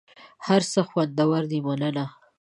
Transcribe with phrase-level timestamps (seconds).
[0.45, 2.05] هر څه خوندور دي مننه.